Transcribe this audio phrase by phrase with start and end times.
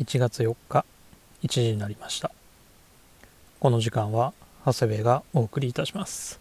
[0.00, 0.84] 1月4日
[1.42, 2.30] 1時になりました。
[3.60, 4.32] この時間は
[4.64, 6.40] 長谷部がお送りいたします。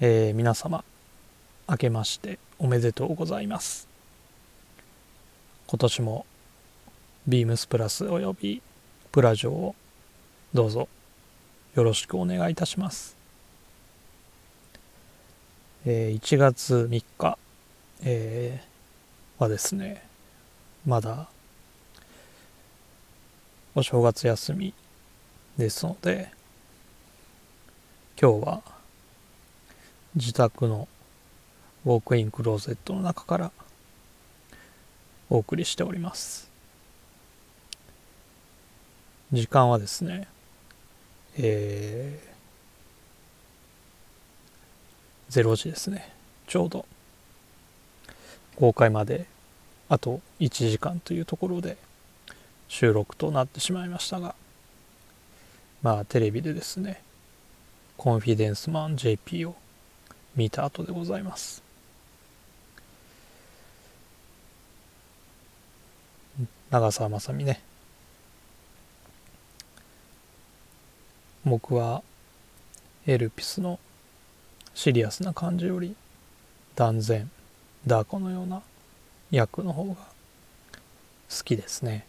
[0.00, 0.84] えー、皆様
[1.68, 3.88] 明けましておめでとうございます。
[5.68, 6.26] 今年も
[7.28, 8.62] ビームスプラスおよび
[9.12, 9.74] プラジオを
[10.54, 10.88] どうぞ
[11.74, 13.18] よろしくお願いいたします、
[15.84, 17.36] えー、1月3日、
[18.02, 20.07] えー、はですね
[20.88, 21.28] まだ
[23.74, 24.72] お正月休み
[25.58, 26.30] ですので
[28.18, 28.62] 今日は
[30.14, 30.88] 自宅の
[31.84, 33.50] ウォークインクローゼットの中から
[35.28, 36.50] お送りしております。
[39.30, 40.26] 時間はですね
[41.36, 46.10] えー、0時ですね。
[46.46, 46.86] ちょうど
[48.56, 49.26] 公開まで
[49.88, 51.76] あと1時間というところで
[52.68, 54.34] 収録となってしまいましたが
[55.82, 57.02] まあテレビでですね
[57.96, 59.56] コンフィデンスマン JP を
[60.36, 61.64] 見た後でございます。
[66.70, 67.60] 長澤まさみね。
[71.44, 72.02] 僕は
[73.06, 73.80] エルピスの
[74.74, 75.96] シリアスな感じより
[76.76, 77.28] 断然
[77.84, 78.62] ダーコのような
[79.30, 82.06] 役の方が好きですね。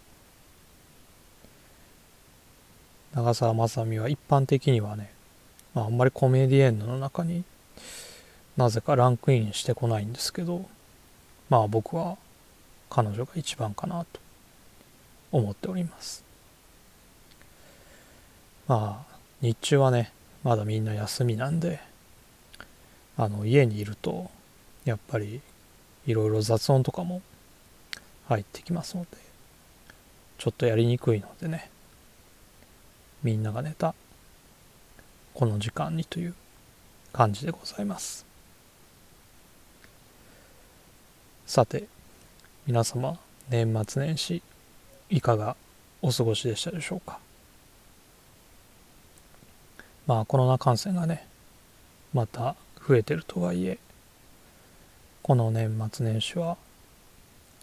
[3.14, 5.12] 長澤まさみは一般的にはね、
[5.74, 7.44] まあ、あんまりコメディエンヌの中に
[8.56, 10.66] なぜかランクインしてこないんですけど
[11.50, 12.18] まあ僕は
[12.90, 14.20] 彼女が一番かなと
[15.32, 16.24] 思っております。
[18.68, 20.12] まあ日中はね
[20.44, 21.80] まだみんな休みなんで
[23.18, 24.30] あの家にいると
[24.86, 25.42] やっぱり
[26.08, 27.22] いろいろ雑音とかも
[28.28, 29.10] 入ってきますので
[30.38, 31.70] ちょっとやりにくいのでね
[33.24, 33.94] みんなが寝た
[35.34, 36.34] この時間にという
[37.12, 38.26] 感じでございます。
[41.46, 41.88] さて
[42.68, 43.18] 皆様
[43.50, 44.44] 年末年始
[45.10, 45.56] いかが
[46.02, 47.20] お過ごしでしたでしょうか？
[50.06, 51.28] まあコロナ感染がね
[52.14, 52.56] また
[52.88, 53.80] 増えてるとはいえ
[55.30, 56.58] この年末年始は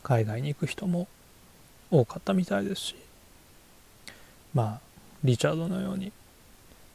[0.04, 1.09] 海外に行く人も
[1.91, 2.97] 多かったみたいですし
[4.54, 4.81] まあ
[5.25, 6.12] リチャードのように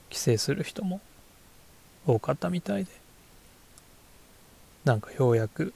[0.10, 1.02] 帰省する人も
[2.08, 2.92] 多かったみたいで
[4.86, 5.74] なんかようやく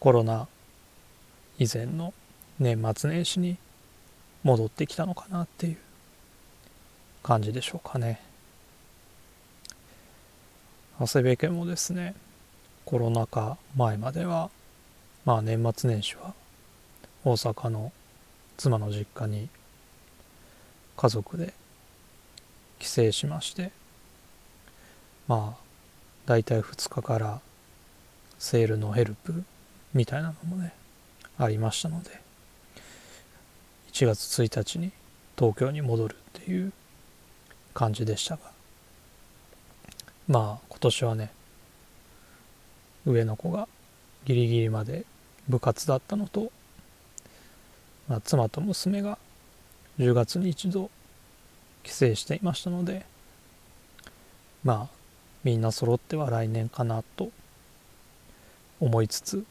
[0.00, 0.48] コロナ
[1.60, 2.12] 以前の
[2.58, 3.58] 年末年始に
[4.42, 5.76] 戻ってきたのかなっていう
[7.22, 8.20] 感じでしょうかね。
[10.98, 12.16] 長谷部家もですね
[12.84, 14.50] コロナ禍前までは
[15.24, 16.34] まあ年末年始は
[17.24, 17.92] 大阪の
[18.56, 19.48] 妻の実家に
[20.96, 21.54] 家族で
[22.78, 23.70] 帰省しまして
[25.28, 25.62] まあ
[26.26, 27.40] 大体2日から
[28.38, 29.44] セールのヘルプ
[29.94, 30.74] みたいなのもね
[31.38, 32.10] ありましたので
[33.92, 34.92] 1月1日に
[35.38, 36.72] 東京に戻るっていう
[37.74, 38.42] 感じでしたが
[40.28, 41.30] まあ今年はね
[43.06, 43.68] 上の子が
[44.24, 45.04] ギリギリまで
[45.48, 46.52] 部活だったのと、
[48.08, 49.18] まあ、妻と娘が
[49.98, 50.90] 10月に一度
[51.82, 53.04] 帰省していましたので
[54.64, 54.96] まあ
[55.44, 57.30] みんな揃っては来年かなと
[58.80, 59.44] 思いつつ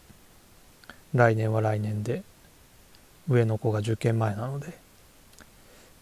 [1.13, 2.23] 来年は来年で
[3.27, 4.77] 上の子が受験前なので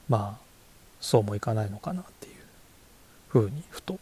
[0.08, 0.50] まあ
[1.02, 2.34] そうもいかないのかなっていう
[3.30, 4.00] ふうにふと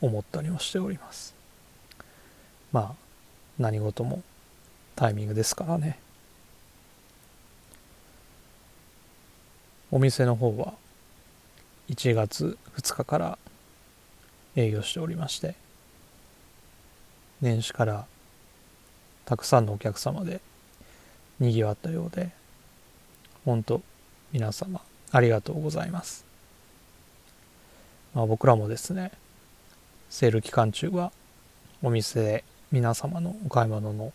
[0.00, 1.37] 思ったりもしております。
[2.72, 2.94] まあ
[3.58, 4.22] 何事も
[4.96, 5.98] タイミングですからね。
[9.90, 10.74] お店の方は
[11.88, 13.38] 1月2日から
[14.54, 15.54] 営業しておりまして
[17.40, 18.06] 年始から
[19.24, 20.40] たくさんのお客様で
[21.40, 22.30] にぎわったようで
[23.44, 23.80] 本当
[24.32, 24.80] 皆様
[25.10, 26.24] ありがとうございます、
[28.14, 29.12] まあ、僕らもですね
[30.10, 31.12] セール期間中は
[31.82, 34.12] お店で皆様のお買い物の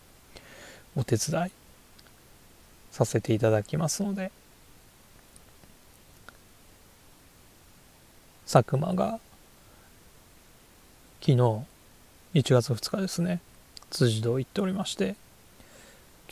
[0.96, 1.50] お手伝い
[2.92, 4.30] させていただきますので
[8.46, 9.18] 佐久間が
[11.20, 11.36] 昨日
[12.34, 13.40] 1月2日ですね
[13.90, 15.16] 辻堂行っておりまして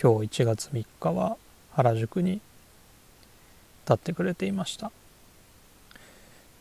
[0.01, 1.37] 今日1月3日は
[1.73, 2.41] 原宿に
[3.85, 4.93] 立ってくれていました。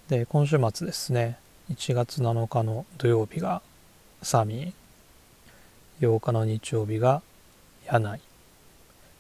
[0.10, 1.38] で今週末ですね
[1.72, 3.62] 1月7日の土曜日が
[4.22, 4.81] サミー
[6.02, 7.22] 8日の日曜日が
[7.86, 8.22] 柳井。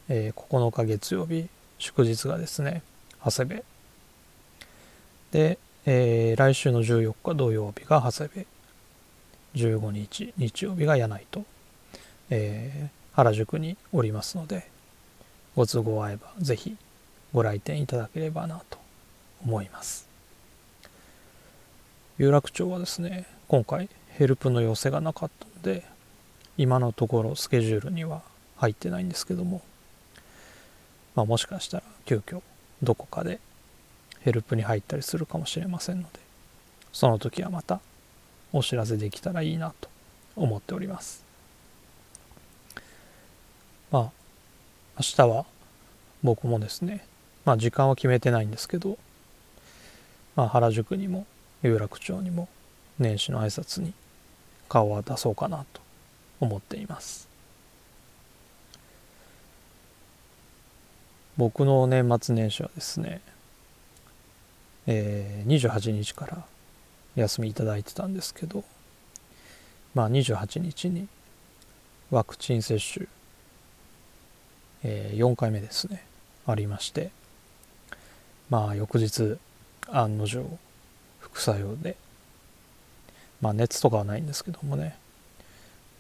[0.09, 1.47] えー、9日月曜日
[1.77, 2.81] 祝日がですね
[3.23, 3.63] 長谷部。
[5.31, 8.47] で、えー、来週の14日土曜日が長谷部。
[9.55, 11.45] 15日日曜日が柳井と、
[12.29, 14.69] えー、原宿におりますので
[15.55, 16.77] ご都合合えばぜひ
[17.33, 18.79] ご来店いただければなと
[19.43, 20.07] 思います。
[22.17, 25.90] 有楽町はですね今回ヘルプの要請がなかったので
[26.61, 28.21] 今のところスケジュールには
[28.57, 29.63] 入ってないんですけども、
[31.15, 32.43] まあ、もしかしたら急遽
[32.83, 33.39] どこかで
[34.19, 36.19] ヘルプに入ったりするかもしれませんので
[36.93, 37.79] その時はまた
[38.53, 39.89] お知らせできたらいいなと
[40.35, 41.23] 思っております。
[43.89, 44.01] まあ
[44.99, 45.45] 明日は
[46.21, 47.03] 僕もですね
[47.43, 48.99] まあ時間は決めてないんですけど、
[50.35, 51.25] まあ、原宿にも
[51.63, 52.47] 有楽町にも
[52.99, 53.93] 年始の挨拶に
[54.69, 55.81] 顔を出そうかなと
[56.41, 57.31] 思っています。
[61.37, 63.21] 僕の年末年始はですね、
[64.85, 66.45] えー、28日から
[67.15, 68.63] 休みいただいてたんですけど
[69.95, 71.07] まあ28日に
[72.09, 73.07] ワクチン接種、
[74.83, 76.03] えー、4回目ですね
[76.45, 77.11] ありまして
[78.49, 79.37] まあ翌日
[79.87, 80.45] 案の定
[81.19, 81.95] 副作用で
[83.41, 84.95] まあ熱とかはないんですけどもね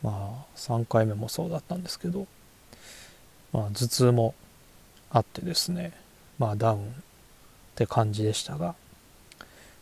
[0.03, 2.27] まあ3回目もそうだったんですけど
[3.53, 4.33] まあ頭痛も
[5.11, 5.93] あってですね
[6.39, 6.83] まあダウンっ
[7.75, 8.75] て感じでしたが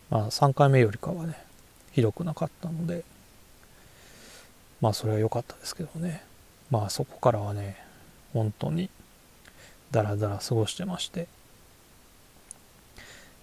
[0.09, 1.35] まあ3回目よりかはね
[1.91, 3.03] ひどくなかったので
[4.81, 6.23] まあそれは良かったですけどね。
[6.71, 7.75] まあそこからはね
[8.33, 8.89] 本当に
[9.91, 11.27] ダラダラ過ごしてまして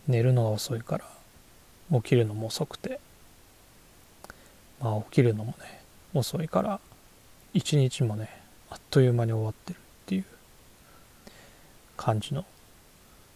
[0.06, 1.04] 寝るのが遅いから
[2.00, 3.00] 起きるのも遅くて
[4.80, 5.80] まあ起きるのもね
[6.18, 6.80] 遅いから
[7.54, 8.30] 一日もね
[8.70, 10.24] あっという間に終わってるっていう
[11.96, 12.44] 感じの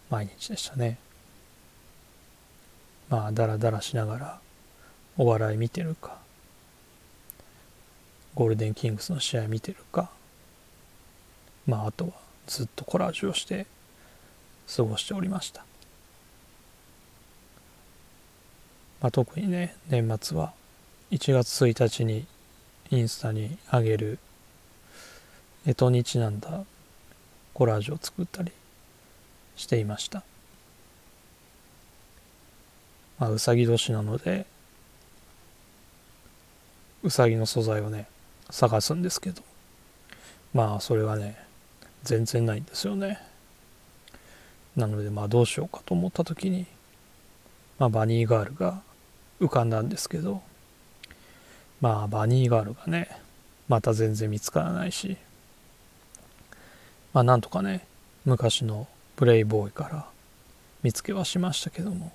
[0.09, 0.97] 毎日でしたね。
[3.09, 4.39] まあダラダラしながら
[5.17, 6.17] お笑い見てるか
[8.33, 10.09] ゴールデンキングスの試合見てるか
[11.67, 12.11] まああとは
[12.47, 13.65] ずっとコラージュをして
[14.73, 15.65] 過ごしておりました、
[19.01, 20.53] まあ、特にね年末は
[21.11, 22.25] 1月1日に
[22.91, 24.19] インスタに上げる
[25.65, 26.65] 干支にちなんだ
[27.53, 28.51] コラージュを作ったり
[29.55, 30.23] していました。
[33.17, 34.45] まあうさぎ年なので
[37.03, 38.07] うさぎの素材をね
[38.49, 39.41] 探すんですけど
[40.53, 41.37] まあそれがね
[42.03, 43.19] 全然ないんですよね。
[44.75, 46.65] なのでまあどうしようかと思った時に
[47.79, 48.81] まあバニーガールが
[49.39, 50.41] 浮かんだんですけど
[51.81, 53.09] まあバニーガールがね
[53.67, 55.17] また全然見つからないし。
[57.13, 57.85] まあなんとかね
[58.23, 58.87] 昔の
[59.17, 60.05] プレイボーイから
[60.83, 62.13] 見つけはしましたけども。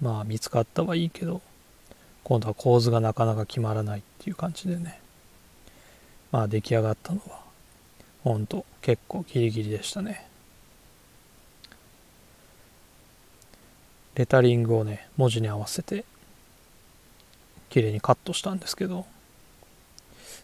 [0.00, 1.42] まあ見つかったはいいけど
[2.24, 5.00] 今度は構図がなかなか決まらないっていう感じでね。
[6.32, 7.40] まあ出来上がったのは
[8.22, 10.26] ほんと結構ギリギリでしたね。
[14.14, 16.04] レタリングをね文字に合わせて
[17.70, 19.06] 綺麗にカットしたんですけど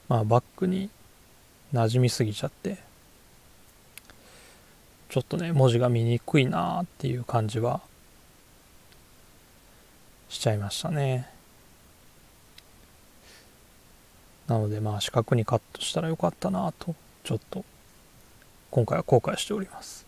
[0.09, 0.89] まあバックに
[1.75, 2.79] 馴染みすぎちゃって
[5.09, 7.81] ちょっとね文字が見にくいなっていう感じは
[10.29, 11.29] しちゃいましたね。
[14.49, 17.65] なのでまあ四角にカットしたらよかったなとちょっと
[18.71, 20.07] 今回は後悔しております。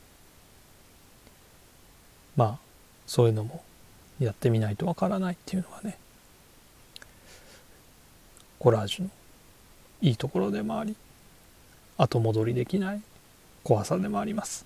[2.36, 2.58] まあ
[3.06, 3.62] そういうのも
[4.20, 5.98] やってみないとわからないっていうのがね
[8.58, 9.10] コラージュの
[10.00, 10.96] いいところでもあり
[11.96, 13.02] 後戻りできない
[13.64, 14.64] 怖さでもあります。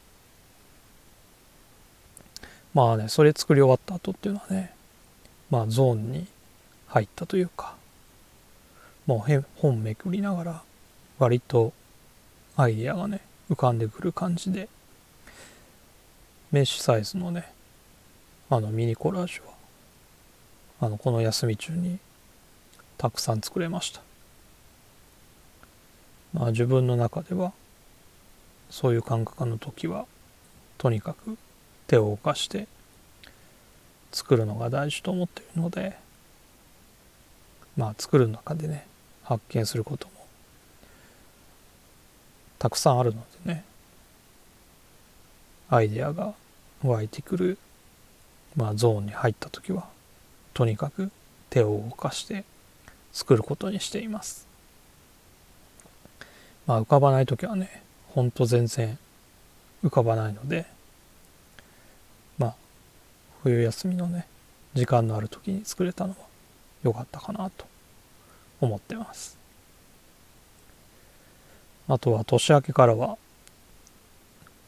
[2.74, 4.72] まあねそれ作り終わった後っていうのはね
[5.50, 6.26] まあゾーンに
[6.88, 7.74] 入ったというか
[9.06, 10.62] もう本めくりながら
[11.18, 11.72] 割と
[12.56, 13.20] アイデアがね
[13.50, 14.68] 浮かんでくる感じで
[16.50, 17.52] メッシュサイズのね
[18.48, 19.52] あのミニコラージュは
[20.80, 21.98] あのこの休み中に
[23.02, 24.00] たくさん作れました。
[26.32, 27.52] まあ自分の中では
[28.70, 30.06] そういう感覚の時は
[30.78, 31.36] とにかく
[31.88, 32.68] 手を動かして
[34.12, 35.98] 作るのが大事と思っているので
[37.76, 38.86] まあ作る中でね
[39.24, 40.12] 発見することも
[42.60, 43.64] たくさんあるのでね
[45.68, 46.34] アイデアが
[46.84, 47.58] 湧いてくる、
[48.54, 49.88] まあ、ゾーンに入った時は
[50.54, 51.10] とにかく
[51.50, 52.44] 手を動かして
[53.12, 54.52] 作ることにしています。
[56.66, 58.98] まあ、浮かばない時はねほんと全然
[59.84, 60.66] 浮かばないので
[62.38, 62.54] まあ
[63.42, 64.26] 冬休みのね
[64.74, 66.16] 時間のある時に作れたのは
[66.84, 67.66] 良かったかなと
[68.60, 69.38] 思ってます
[71.88, 73.18] あとは年明けからは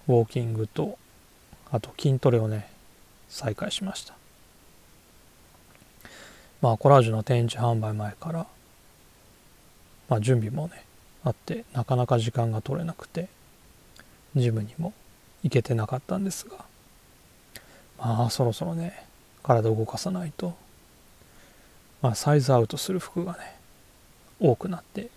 [0.08, 0.98] ウォーキングと
[1.70, 2.68] あと筋トレをね
[3.28, 4.14] 再開しました
[6.64, 8.46] まあコラージュの展示販売前から
[10.08, 10.82] まあ準備もね
[11.22, 13.28] あってなかなか時間が取れなくて
[14.34, 14.94] ジムにも
[15.42, 16.64] 行けてなかったんですが
[17.98, 19.04] まあそろそろね
[19.42, 20.54] 体を動かさないと
[22.00, 23.40] まあサイズアウトする服がね
[24.40, 25.10] 多くなって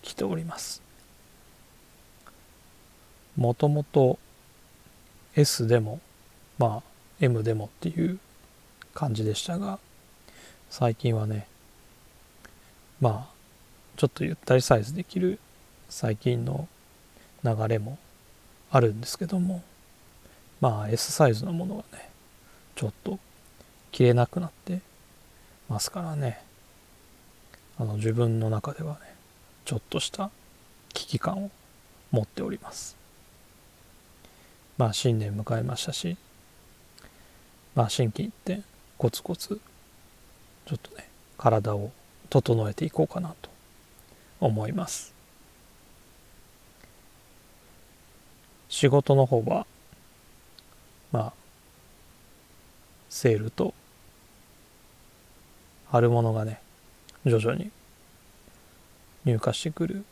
[0.00, 0.80] きております。
[3.36, 4.16] もともと
[5.34, 5.98] S でも
[6.56, 6.82] まあ
[7.18, 8.20] M でもっていう
[8.94, 9.80] 感じでしたが
[10.72, 11.46] 最近はね
[12.98, 13.32] まあ
[13.98, 15.38] ちょっとゆったりサイズできる
[15.90, 16.66] 最近の
[17.44, 17.98] 流れも
[18.70, 19.62] あるんですけども
[20.62, 22.08] まあ S サイズのものがね
[22.74, 23.18] ちょっと
[23.90, 24.80] 着れなくなって
[25.68, 26.42] ますからね。
[27.76, 29.00] あの自分の中ではね
[29.66, 30.30] ちょっとした
[30.94, 31.50] 危機感を
[32.12, 32.96] 持っております。
[34.78, 36.16] まあ新年迎えましたし
[37.74, 38.62] まあ心機一転
[38.96, 39.60] コツコツ
[40.66, 41.90] ちょっとね体を
[42.30, 43.50] 整えていこうかなと
[44.40, 45.12] 思います。
[48.68, 49.66] 仕事の方は
[51.12, 51.32] まあ
[53.10, 53.74] セールと
[55.90, 56.60] 春物がね
[57.26, 57.70] 徐々に
[59.24, 60.04] 入荷してくる。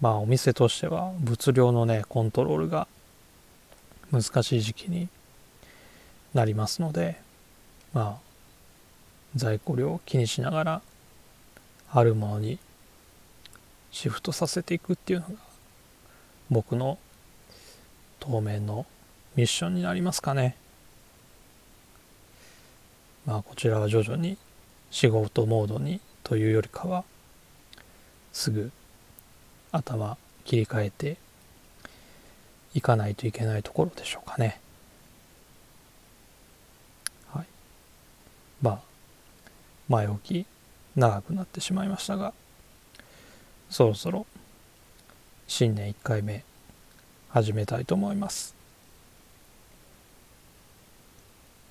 [0.00, 2.88] まあお店としては物量のねコントロールが
[4.10, 5.08] 難しい時期に
[6.34, 7.20] なりますので
[7.92, 8.31] まあ
[9.36, 10.82] 在庫量を気にしながら
[11.90, 12.58] あるものに
[13.90, 15.34] シフトさせていくっていうのが
[16.50, 16.98] 僕の
[18.20, 18.86] 当面の
[19.36, 20.56] ミッションになりますかね
[23.26, 24.36] まあこちらは徐々に
[24.90, 27.04] 仕事モードにというよりかは
[28.32, 28.70] すぐ
[29.70, 31.16] 頭切り替えて
[32.74, 34.60] いかないといけないところでしょうかね。
[37.32, 37.46] はい。
[38.62, 38.91] まあ
[39.88, 40.46] 前置き
[40.96, 42.32] 長くなってしまいましたが
[43.70, 44.26] そろそろ
[45.46, 46.44] 新年1回目
[47.30, 48.54] 始めたいと思います。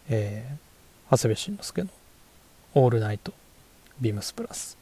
[0.09, 1.89] えー、長谷部慎之介の
[2.73, 3.33] 「オールナイト
[3.99, 4.77] ビームスプラス」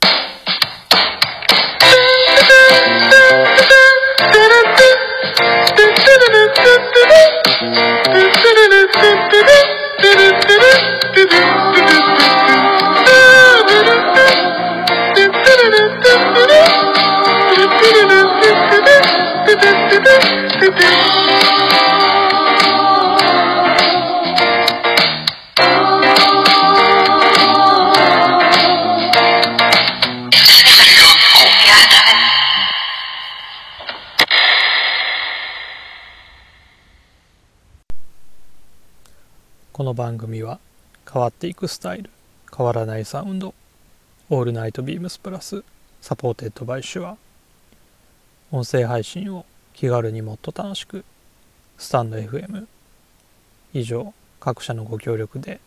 [41.58, 42.10] 変わっていくスタイル。
[42.56, 43.52] 変わらないサウンド。
[44.30, 45.64] オールナイトビームスプラス。
[46.00, 47.16] supported by SHURE。
[48.52, 51.04] 音声配信を気軽にもっと楽しく。
[51.76, 52.66] stand.fm
[53.74, 55.60] 以上各社のご協力で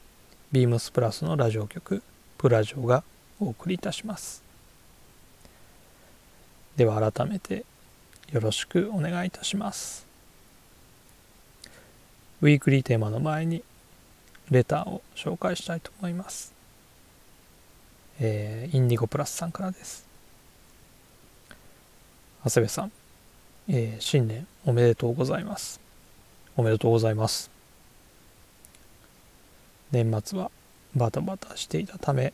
[0.52, 2.02] ビームスプラスのラジオ局
[2.38, 3.04] プラジオが
[3.40, 4.44] お送りいたします。
[6.78, 7.66] では改めて
[8.32, 10.06] よろしくお願いいたします。
[12.42, 13.64] ウィークリーテーマの前に
[14.50, 16.54] レターを紹介したいと思います。
[18.20, 20.06] えー、インディゴプラスさんからです。
[22.44, 22.92] 長谷部さん、
[23.70, 25.80] えー、新年おめでとうございます。
[26.58, 27.52] おめでとうございます。
[29.92, 30.52] 年末は
[30.96, 32.34] バタバタしていたため、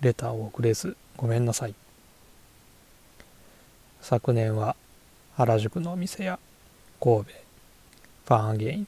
[0.00, 1.74] レターを送れずごめんなさい。
[4.00, 4.76] 昨年は
[5.34, 6.38] 原宿のお店や
[7.00, 8.86] 神戸、ファンアゲイン、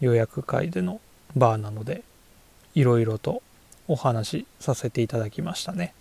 [0.00, 1.00] 予約会での
[1.36, 2.02] バーなので
[2.74, 3.42] いろいろと
[3.88, 5.94] お話しさせていただきましたね。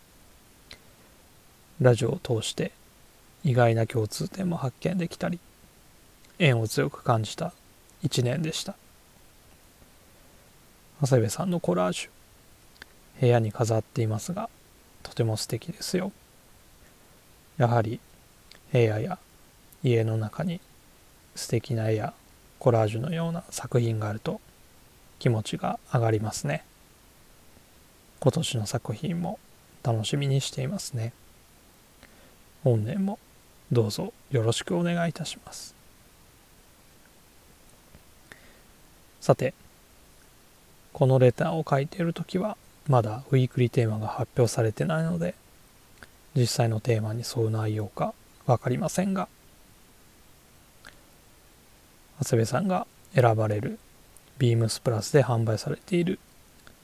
[1.82, 2.72] ラジオを通して
[3.44, 5.40] 意外な共通点も発見できたり
[6.40, 7.54] 縁を強く感じた
[8.02, 8.76] 一年でした。
[11.02, 14.50] 長谷部さんのコラージュ部屋に飾っていますが
[15.02, 16.12] とても素敵ですよ。
[17.58, 18.00] やはり
[18.72, 19.20] 部屋や
[19.84, 20.62] 家の中に
[21.36, 22.14] 素敵な絵や
[22.60, 24.40] コラージュのような作品があると
[25.24, 26.66] 気持ちが上がりますね。
[28.20, 29.40] 今年の作品も
[29.82, 31.14] 楽しみにしていますね。
[32.62, 33.20] 本年も
[33.72, 35.76] どうぞよろしくお願いいたします。
[39.22, 39.54] さて
[40.92, 42.58] このレターを書いている時は
[42.90, 45.36] まだウィークリーテーマが発表されてないので
[46.36, 48.14] 実際のテーマに沿う内容か
[48.46, 49.30] 分かりませんが
[52.20, 53.80] 長谷部さんが選ばれる
[54.40, 56.20] ビームスプラスで販売されている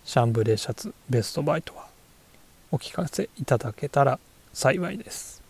[0.06, 1.88] シャンブレーシャツベストバイ等は
[2.72, 4.20] お聞かせいただけたら
[4.54, 5.42] 幸いです。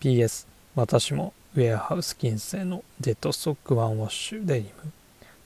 [0.00, 4.92] PS 私もウェアハウス金星のデッドストックワンウォッシュデニム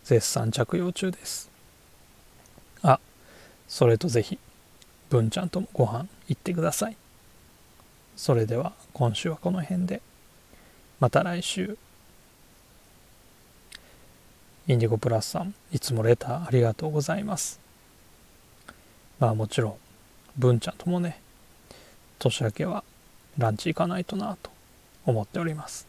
[0.05, 1.51] 絶賛着用中です。
[2.83, 3.01] あ
[3.67, 4.39] それとぜひ
[5.11, 6.97] 文ちゃんともご飯行ってください。
[8.17, 10.03] それでは今週はこの辺で。
[11.01, 11.77] また来週。
[14.67, 17.61] インディゴプラスさんいつもレターありがとうございます。
[19.21, 19.77] まあもちろん
[20.39, 21.21] 文ちゃんともね
[22.19, 22.83] 年明けは
[23.37, 24.51] ランチ行かないとなと
[25.05, 25.87] 思っております。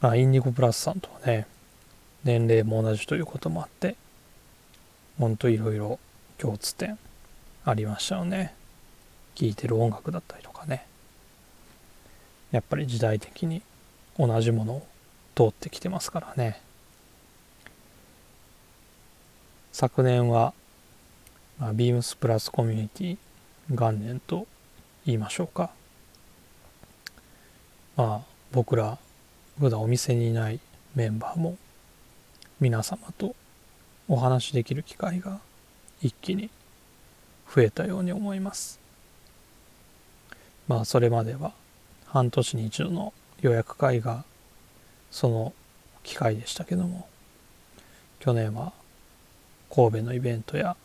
[0.00, 1.46] まあインディゴプラスさんとはね
[2.24, 3.94] 年齢も同じということもあって
[5.18, 5.98] ほんといろいろ
[6.38, 6.98] 共通点
[7.66, 8.54] ありましたよね。
[9.34, 10.86] 聴いてる音楽だったりとかね。
[12.50, 13.60] やっぱり時代的に
[14.18, 14.86] 同じものを
[15.38, 16.60] 通ってきてますからね。
[19.70, 20.52] 昨年は、
[21.60, 23.16] まあ、ビームスプラスコミュニティ
[23.70, 24.48] 元年と
[25.06, 25.70] 言いましょうか。
[27.94, 28.98] まあ僕ら
[29.60, 30.58] 普段お店にいない
[30.96, 31.56] メンバーも
[32.58, 33.36] 皆様と
[34.08, 35.38] お話しできる機会が
[36.02, 36.50] 一気に
[37.54, 38.80] 増えたように思います。
[40.66, 41.52] まあそれまでは
[42.06, 44.24] 半年に一度の予約会が
[45.10, 45.52] その
[46.02, 47.08] 機会でしたけども
[48.20, 48.72] 去年は
[49.70, 50.76] 神戸のイベントや、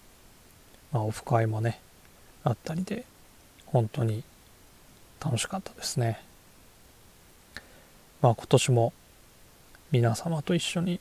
[0.91, 1.79] まあ、オフ会もね
[2.43, 3.05] あったりで
[3.65, 4.23] 本当に
[5.23, 6.19] 楽しかったですね。
[8.21, 8.93] まあ今年も
[9.91, 10.99] 皆様と一緒に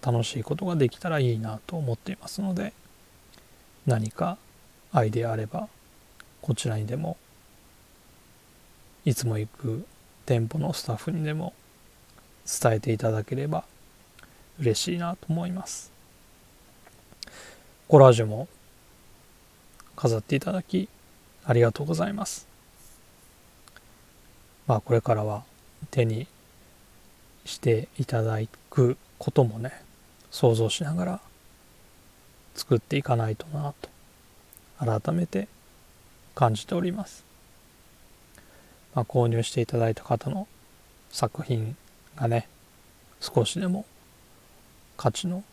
[0.00, 2.72] 楽しいことができたらいいなと思っていますので
[3.86, 4.38] 何か
[4.92, 5.68] アイデアあれば
[6.40, 7.16] こちらにでも
[9.04, 9.86] いつも行く
[10.26, 11.52] 店舗のスタッフにでも
[12.60, 13.64] 伝えていただければ
[14.58, 15.92] 嬉しいなと思います。
[17.86, 18.48] コラージュも
[19.96, 20.88] 飾っていただき
[21.44, 22.46] ありがとうございます。
[24.66, 25.44] まあこれからは
[25.90, 26.26] 手に
[27.44, 28.38] していただ
[28.70, 29.72] くこともね
[30.30, 31.20] 想像しながら
[32.54, 33.88] 作っていかないとなと
[35.02, 35.48] 改めて
[36.34, 37.24] 感じております、
[38.94, 40.46] まあ、購入していただいた方の
[41.10, 41.76] 作品
[42.18, 42.48] がね
[43.20, 43.84] 少しでも
[44.96, 45.44] 価値の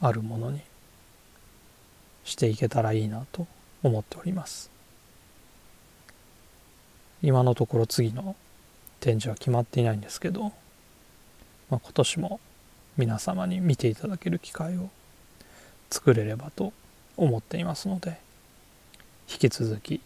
[0.00, 0.60] あるものに
[2.24, 3.46] していけたらいいなと
[3.82, 4.70] 思っております。
[7.22, 8.36] 今のところ次の
[9.00, 10.52] 展示は決まっていないんですけど、
[11.70, 12.40] まあ、今年も
[12.96, 14.90] 皆様に見ていただける機会を
[15.90, 16.72] 作れればと
[17.16, 18.18] 思っていますので
[19.30, 20.00] 引き続き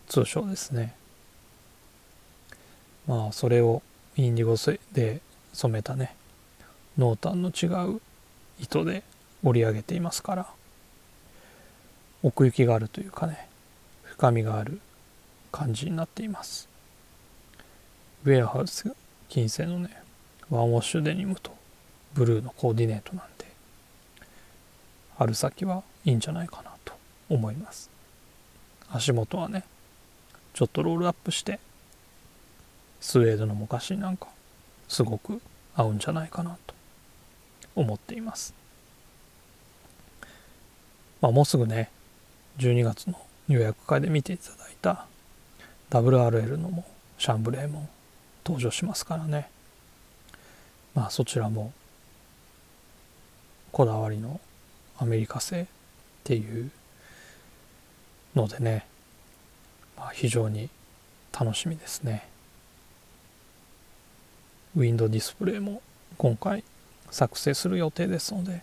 [0.06, 0.94] 通称ですね。
[3.06, 3.82] まあそれを
[4.16, 4.56] インディゴ
[4.92, 5.20] で
[5.52, 6.14] 染めたね
[6.98, 8.00] 濃淡の違う
[8.60, 9.02] 糸で
[9.42, 10.55] 織り上げていますから。
[12.26, 13.48] 奥行きがあるというかね
[14.02, 14.80] 深みがある
[15.52, 16.68] 感じになっています。
[18.24, 18.92] ウェアハウス
[19.28, 19.90] 金星のね
[20.50, 21.54] ワンウォッシュデニムと
[22.14, 23.46] ブルーのコーディネートなんで
[25.16, 26.94] 春先はいいんじゃないかなと
[27.28, 27.90] 思います。
[28.90, 29.62] 足元はね
[30.52, 31.60] ちょっとロールアップして
[33.00, 34.26] スウェードのモカシなんか
[34.88, 35.40] すごく
[35.76, 36.74] 合うんじゃないかなと
[37.76, 38.52] 思っています。
[41.20, 41.94] まあもうすぐね
[42.58, 45.06] 12月の予約会で見ていただいた
[45.90, 46.84] WRL のも
[47.18, 47.88] シャンブレーも
[48.44, 49.48] 登場しますからね。
[50.94, 51.72] まあそちらも
[53.72, 54.40] こだわりの
[54.98, 55.66] アメリカ製っ
[56.24, 56.70] ていう
[58.34, 58.86] のでね、
[59.96, 60.70] まあ、非常に
[61.38, 62.26] 楽しみですね。
[64.76, 65.82] ウィンドディスプレイも
[66.18, 66.64] 今回
[67.10, 68.62] 作成する予定ですので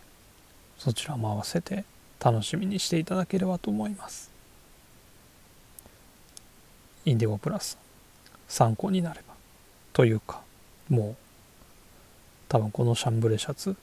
[0.77, 1.85] そちらも合わせて
[2.23, 4.31] 楽しみにしていただければと思います。
[7.05, 7.77] インディゴプラス。
[8.47, 9.33] 参考になれば
[9.93, 10.41] というか
[10.89, 11.15] もう
[12.49, 13.75] 多分このシャンブレシャツ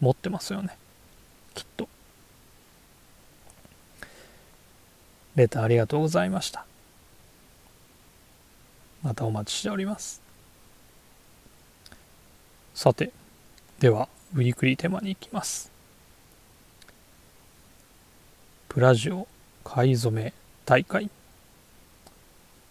[0.00, 0.76] 持ってますよね。
[1.54, 1.86] きっと。
[5.36, 6.64] レターありがとうございました。
[9.02, 10.22] またお待ちしております。
[12.74, 13.10] さて
[13.80, 15.70] ではウィークリーテーマに行きます。
[18.70, 19.26] プラジオ
[19.64, 20.32] 買い初め
[20.64, 21.10] 大会。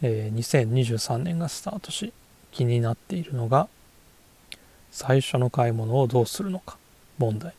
[0.01, 2.13] えー、2023年がスタートし
[2.53, 3.67] 気になっているのが
[4.91, 6.77] 最初の買い物をどうするのか。
[7.17, 7.53] 問題。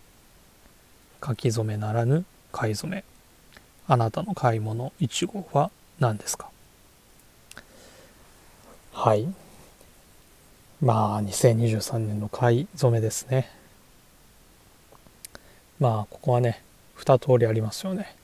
[1.22, 3.04] 書き初めならぬ買い初め。
[3.86, 6.48] あなたの買い物1号は何ですか？
[8.94, 9.28] はい。
[10.80, 13.50] まあ2023年の買い初めですね。
[15.78, 16.62] まあここはね
[16.96, 18.16] 2通りありますよね。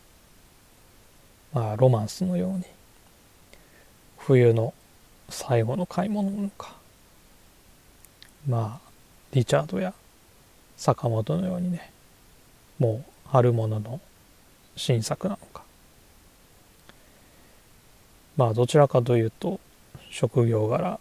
[1.56, 2.64] まあロマンスのように
[4.18, 4.74] 冬の
[5.30, 6.76] 最後の買い物なのか。
[8.46, 8.90] まあ
[9.32, 9.94] リチャードや
[10.76, 11.90] 坂本のようにね
[12.78, 14.02] もう春物の
[14.76, 15.62] 新作なのか。
[18.36, 19.58] まあどちらかというと
[20.10, 21.00] 職業柄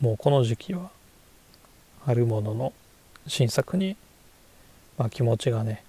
[0.00, 0.90] もうこの時期は
[2.04, 2.72] 春物の
[3.28, 3.96] 新作に、
[4.98, 5.84] まあ、気持ちがね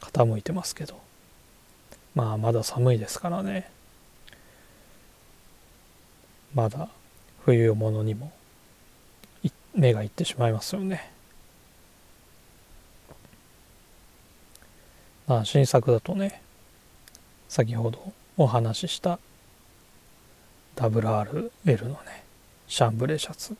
[0.00, 1.09] 傾いてますけど。
[2.20, 3.70] まあまだ寒いですからね
[6.54, 6.90] まだ
[7.46, 8.30] 冬物にも
[9.74, 11.10] 目がいってしまいますよね。
[15.26, 16.42] まあ新作だとね
[17.48, 19.18] 先ほどお話しした
[20.76, 21.50] WRL
[21.84, 22.24] のね
[22.68, 23.56] シャンブレシャツ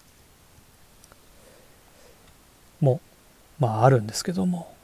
[2.81, 3.01] も
[3.59, 4.75] まああるんですけども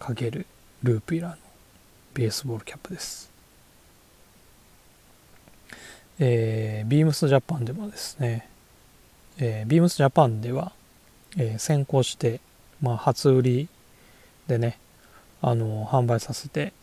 [0.00, 0.44] ×
[0.82, 1.36] ループイラーの
[2.14, 3.30] ベースボールキャップです
[6.22, 8.46] えー、ビームスジャパンでもですね、
[9.38, 10.72] えー、ビームスジャパンでは、
[11.36, 12.40] えー、先行して、
[12.82, 13.68] まあ、初売り
[14.46, 14.78] でね、
[15.40, 16.74] あの販売させて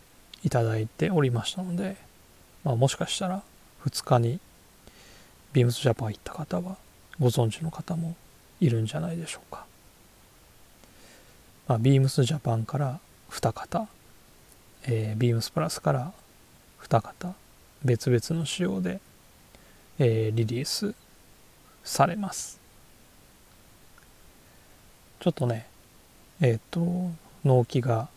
[0.44, 1.96] いただいておりましたので、
[2.64, 3.44] まあ、もしかしたら
[3.86, 4.40] 2日に
[5.54, 6.76] ビームスジャパン行った方は
[7.20, 8.16] ご存知の方も
[8.60, 9.66] いるんじゃないでしょうか。
[11.68, 13.00] まあ、ビームスジャパンから
[13.30, 13.88] 2方、
[14.86, 16.14] えー、ビームスプラスから
[16.82, 17.36] 2方
[17.84, 19.00] 別々の仕様で
[20.00, 20.94] えー、リリース
[21.84, 22.60] されます。
[25.20, 25.66] ちょっとね
[26.40, 27.10] えっ、と
[27.44, 28.08] 納期が、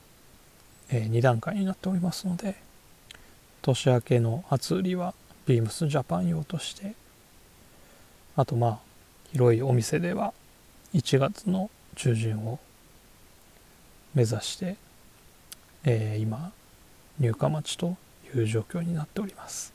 [0.90, 2.56] えー、2段階になっておりますので
[3.62, 5.14] 年明けの初売りは
[5.46, 6.94] ビームスジャパン用として
[8.36, 8.78] あとまあ
[9.32, 10.34] 広いお店では
[10.92, 12.58] 1月の中旬を
[14.14, 14.76] 目指して、
[15.84, 16.52] えー、今
[17.18, 17.96] 入荷待ちと
[18.34, 19.72] いう状況になっております。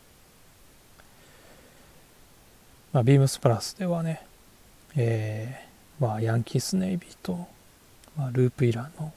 [2.91, 4.25] まあ、ビームスプラスではね、
[4.95, 7.47] えー、まあ、ヤンキースネイビーと、
[8.17, 9.13] まあ、ループイラーの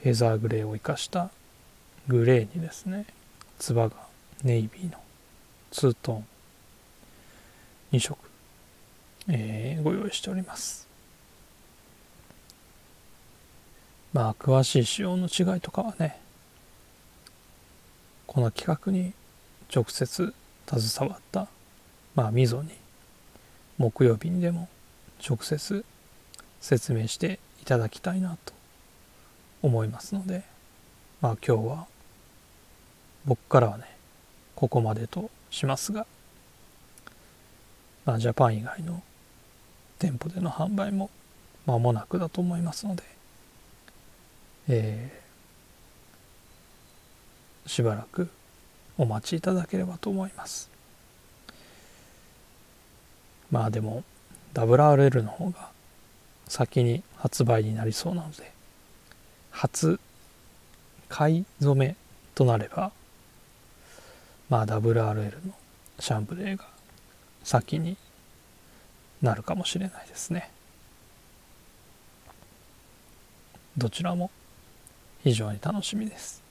[0.00, 1.30] ヘザーグレーを生かした
[2.08, 3.06] グレーにですね
[3.58, 3.96] つばが
[4.42, 4.98] ネイビーの
[5.70, 6.24] ツートーン
[7.92, 8.18] 2色、
[9.28, 10.89] えー、ご用意しております。
[14.12, 16.18] まあ詳しい仕様の違いとかはね
[18.26, 19.12] この企画に
[19.74, 20.34] 直接
[20.66, 21.48] 携わった
[22.14, 22.70] まあ溝に
[23.78, 24.68] 木曜日にでも
[25.26, 25.84] 直接
[26.60, 28.52] 説明していただきたいなと
[29.62, 30.42] 思いますので
[31.20, 31.86] まあ今日は
[33.26, 33.84] 僕からはね
[34.54, 36.06] ここまでとしますが
[38.04, 39.02] まあジャパン以外の
[39.98, 41.10] 店舗での販売も
[41.66, 43.02] 間もなくだと思いますので、
[44.72, 48.28] えー、しばらく
[48.96, 50.70] お待ちいただければと思います。
[53.50, 54.04] まあでも
[54.54, 55.70] WRL の方が
[56.46, 58.52] 先に発売になりそうなので
[59.50, 59.98] 初
[61.08, 61.96] 買い初め
[62.36, 62.92] となれば
[64.48, 65.54] まあ WRL の
[65.98, 66.64] シャンブレーが
[67.42, 67.96] 先に
[69.20, 70.48] なるかもしれないですね。
[73.76, 74.30] どちらも
[75.22, 76.42] 非常に楽しみです。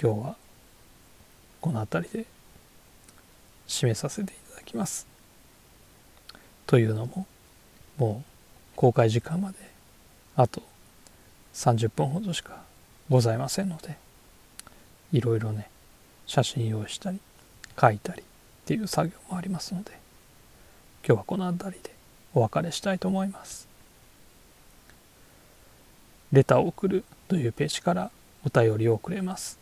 [0.00, 0.36] 今日は
[1.60, 2.26] この辺りで
[3.66, 5.06] 締めさせていただきます。
[6.66, 7.26] というのも
[7.98, 9.56] もう公開時間まで
[10.36, 10.62] あと
[11.54, 12.62] 30分ほどしか
[13.08, 13.96] ございませんので
[15.12, 15.70] いろいろね
[16.26, 17.20] 写真用意したり
[17.80, 18.24] 書いたりっ
[18.66, 19.92] ていう作業もありますので
[21.06, 21.95] 今日はこの辺りで
[22.36, 23.66] お別れしたいと思います。
[26.32, 28.10] レターを送るというページから
[28.44, 29.58] お便りをくれます。